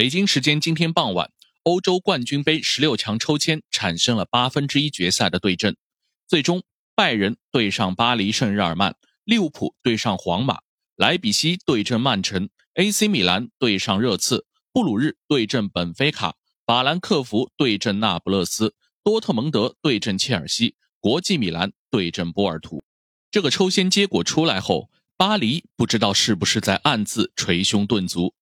[0.00, 1.30] 北京时间今天傍晚，
[1.64, 5.76] 欧洲冠军杯十六强抽签产生了八分之一决赛的对阵，
[6.26, 6.62] 最终
[6.94, 10.60] 拜仁对上巴黎圣日耳曼，利物浦对上皇马，
[10.96, 18.74] 莱比锡对阵曼城，AC 米兰对上热刺，布鲁日对阵本菲卡，法兰克福对阵那不勒斯，
[19.04, 22.82] 多特蒙德对阵切尔西，国际米兰对阵波尔图。
[23.30, 24.88] 这个抽签结果出来后。
[25.18, 28.32] 巴黎不知道是不是在暗自捶胸顿足。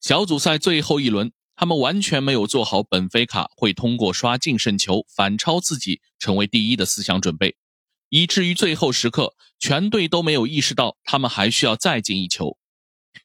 [0.00, 7.56] 小组赛最后一轮，他们完全没有做好本菲卡会通过刷净胜球反超自己成为第一的思想准备，
[8.08, 12.56] 以至于最后时刻，全队都没有意识到他们还需要再进一球。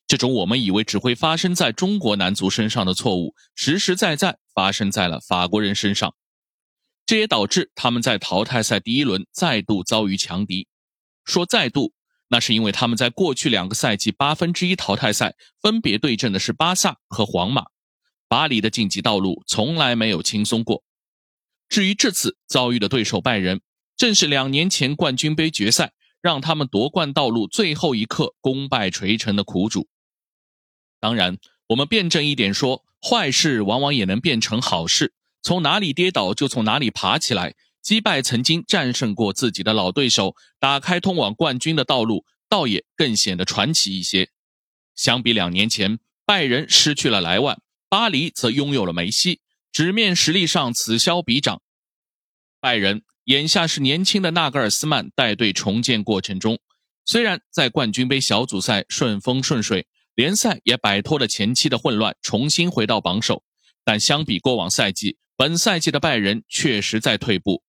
[0.08, 6.16] 这种我们以为只会发生在中国男足身上的错误，实实在在发生在了法国人身上。
[7.06, 10.68] 这也导致他们在淘汰赛第一轮再度遭遇强敌。
[11.26, 11.94] 说再度。
[12.34, 17.66] 那是因为他们在过去两个赛季八分之一淘汰赛分别对阵的是巴萨和皇马，
[18.30, 20.82] 巴黎的晋级道路从来没有轻松过。
[21.68, 23.60] 至于这次遭遇的对手拜仁，
[23.98, 25.92] 正是两年前冠军杯决赛
[26.22, 29.90] 让他们夺冠道路最后一刻功败垂成的苦主。
[31.02, 35.14] 当然，我们辩证一点说，坏事往往也能变成好事，
[35.44, 37.56] 从哪里跌倒就从哪里爬起来。
[37.82, 44.30] 击败曾经战胜过自己的老对手，打开通往冠军的道路，倒也更显得传奇一些。
[44.96, 47.60] 相比两年前，拜仁失去了莱万，
[47.90, 51.62] 巴黎则拥有了梅西，纸面实力上此消彼长。
[52.60, 56.60] 拜仁眼下是年轻的纳格尔斯曼带队重建过程中，
[57.04, 63.44] 虽然在冠军杯小组赛顺风顺水，联赛也摆脱了前期的混乱，重新回到榜首，
[63.84, 67.64] 但相比过往赛季，本赛季的拜仁确实在退步。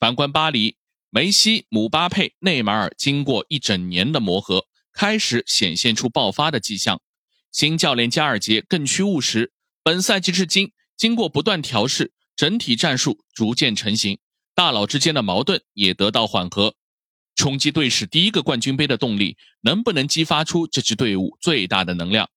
[0.00, 0.76] 反观巴黎，
[1.10, 7.02] 梅西、姆巴佩、内马尔经过一整年的磨合，开始显现出爆发的迹象。
[7.50, 14.20] 新教练加尔杰更趋务实，本赛季至今，经过不断调试，整体战术逐渐成型，
[14.54, 16.76] 大佬之间的矛盾也得到缓和。
[17.34, 22.30] 冲击队史第一个冠军杯的动力，能不能激发出这支队伍最大的能量？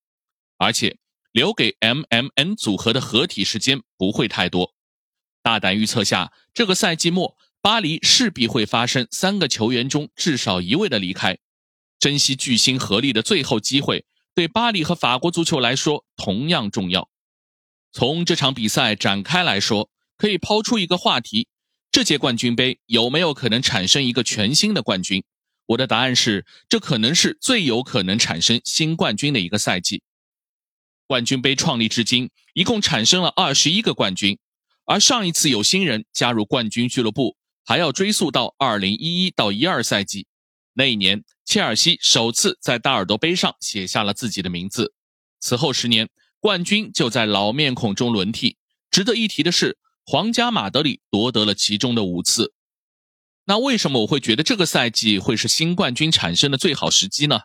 [0.58, 0.98] 而且，
[1.32, 4.74] 留给 M M N 组合的合体时间不会太多。
[5.44, 7.38] 大胆预测下，这个赛季末。
[7.62, 11.38] 巴黎势必会发生三个球员中至少一位的离开，
[12.00, 17.08] 珍惜巨星合力的最后机会，对巴黎和法国足球来说同样重要。
[17.92, 21.48] 从这场比赛展开来说，可以抛出一个话题：
[21.92, 25.24] 这届冠军杯有没有可能产生一个全新的冠军？
[25.68, 30.02] 我的答案是，这可能是最有可能产生新冠军的一个赛季。
[31.06, 34.40] 冠军杯创立至今，一共产生了二十一个冠军，
[34.86, 37.36] 而上一次有新人加入冠军俱乐部。
[37.72, 40.28] 还要追溯到二零一一到一二赛季，
[40.74, 44.94] 那一年，切尔西首次在大耳朵杯上写下了自己的名字。
[45.40, 46.10] 此后十年，
[46.42, 48.58] 冠军就在老面孔中轮替。
[48.90, 52.54] 值得一提的是，皇家马德里夺得了其中的五次。
[53.46, 57.40] 那为什么我会觉得这个赛季会是新冠军产生的最好时机呢？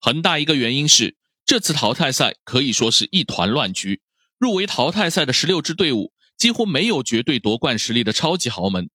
[0.00, 4.00] 很大一个原因是，这次淘汰赛可以说是一团乱局。
[4.38, 8.88] 入围淘汰赛的十六支队伍，几乎没有绝对夺冠实力的超级豪门。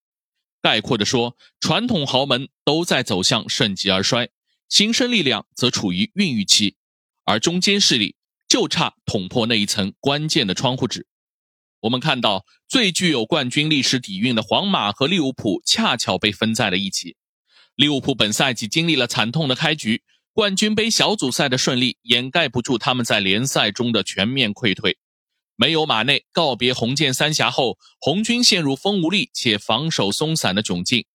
[0.64, 4.30] 概括地说，传统豪门都在走向盛极而衰，
[4.70, 6.78] 新生力量则处于孕育期，
[7.26, 8.16] 而中间势力
[8.48, 11.06] 就差捅破那一层关键的窗户纸。
[11.82, 17.18] 我们看到，最具有冠军历史底蕴的皇马和利物浦恰巧被分在了一起。
[17.76, 24.98] 利物浦本赛季经历了惨痛的开局，冠军杯小组赛的顺利掩盖不住他们在联赛中的全面溃退。
[25.56, 31.06] 没有马内告别红箭三峡后，红军陷入风无力且防守松散的窘境。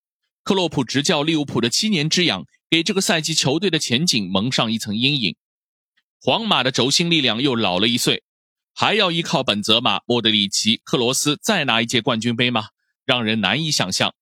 [0.44, 5.36] 克洛普执教利物浦的七年之痒，给这个赛季球队的前景蒙上一层阴影。
[6.20, 8.22] 皇马的轴心力量又老了一岁，
[8.72, 12.68] 还要依靠本泽马、莫德里奇、克罗斯再拿一届冠军杯吗？
[13.04, 14.14] 让人难以想象。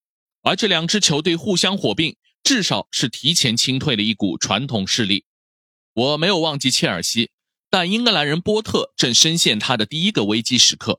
[0.43, 5.25] 而这两支球队互相火并，至少是提前清退了一股传统势力。
[5.93, 7.31] 我没有忘记切尔西。
[7.79, 10.99] 但英格兰人波特正深陷他的第一个危机时刻，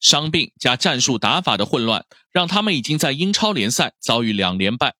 [0.00, 4.96] 伤病加战术打法的混乱，让他们已经在英超联赛遭遇两连败。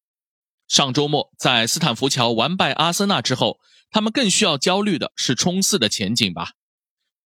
[0.66, 3.60] 上周末在斯坦福桥完败阿森纳之后，
[3.90, 6.52] 他们更需要焦虑的是冲刺的前景吧。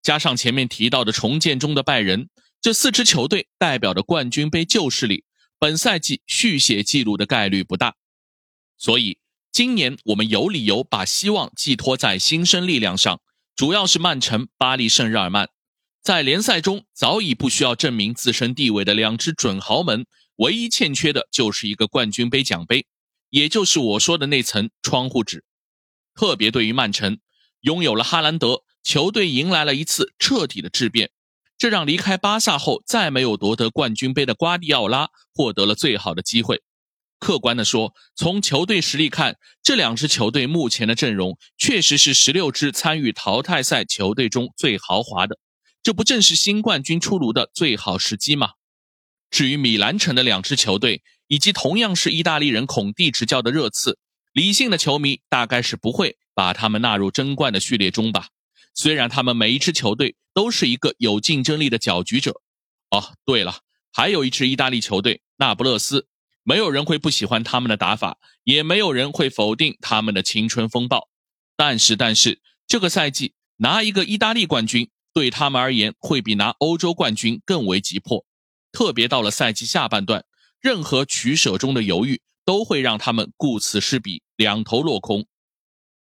[0.03, 2.29] 加上前面提到的重建中的拜仁，
[2.61, 5.23] 这四支球队代表的冠军杯旧势力，
[5.61, 7.95] 本赛季续写纪录的概率不大。
[8.77, 9.19] 所以
[9.53, 13.21] 今年我们有理由把希望寄托在新生力量上。
[13.57, 15.49] 主要是曼城、巴黎圣日耳曼，
[16.03, 20.07] 在联赛中早已不需要证明自身地位的两支准豪门，
[20.37, 22.87] 唯一欠缺的就是一个冠军杯奖杯，
[23.31, 25.45] 也就是我说的那层窗户纸。
[26.17, 27.21] 特别对于曼城，
[27.61, 31.13] 拥有了哈兰德、球队迎来了一次彻底的质变，
[31.57, 36.61] 这让离开巴萨后再没有夺得冠军杯的瓜迪奥拉获得了最好的机会。
[37.25, 45.39] 客观的说，从球队实力看，这两支球队目前的阵容确实是十六支参与淘汰赛球队中最豪华的。
[45.83, 48.51] 这不正是新冠军出炉的最好时机吗？
[49.31, 53.99] 至于米兰城的两支球队，以及同样是意大利人孔蒂执教的热刺，
[54.35, 58.29] 理性的球迷大概是不会把他们纳入争冠的序列中吧。
[58.75, 62.43] 虽然他们每一支球队都是一个有竞争力的搅局者。
[62.91, 63.61] 哦，对了，
[63.91, 66.07] 还有一支意大利球队那不勒斯。
[66.45, 71.09] 没有人会不喜欢他们的打法，也没有人会否定他们的青春风暴。
[71.57, 78.27] 但是，但是这个赛季拿一个意大利冠军对他们而言会比拿欧洲冠军更为急迫。
[78.73, 80.25] 特别到了赛季下半段，
[80.61, 85.27] 任何取舍中的犹豫都会让他们顾此失彼，两头落空。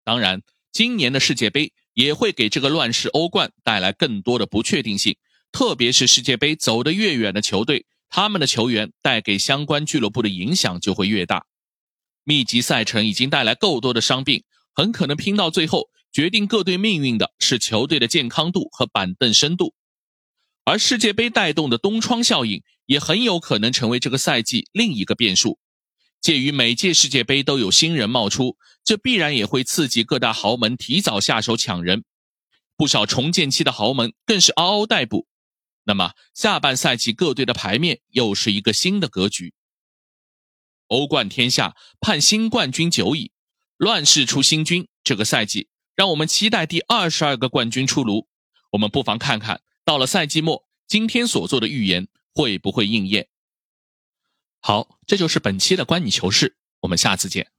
[0.04, 5.18] 当然，今年的世界杯也会给这个乱世欧冠带来更多的不确定性，
[5.52, 7.88] 特别是世界杯走得越远的球队。
[8.10, 11.46] 他们的球员带给相关俱乐部的影响就会越大。
[12.24, 19.74] 密集赛程已经带来够多的伤病，很可能拼到最后，决定各队命运的是球队的健康度和板凳深度。
[20.66, 25.58] 而世界杯带动的东窗效应，也很有可能成为这个赛季另一个变数。
[26.22, 32.04] 鉴于每届世界杯都有新人冒出，这必然也会刺激各大豪门提早下手抢人，
[32.76, 35.29] 不少重建期的豪门更是嗷嗷待哺。
[35.90, 39.56] 那么下半赛季各队的牌面又是一个新的格局。
[40.86, 43.32] 欧冠天下盼新冠军久矣，
[43.76, 44.88] 乱世出新军。
[45.04, 48.28] 这个赛季，让我们期待第二十二个冠军出炉。
[48.74, 53.28] 我们不妨看看到了赛季末，今天所做的预言会不会应验。
[54.60, 57.52] 好，这就是本期的观你球事，我们下次见。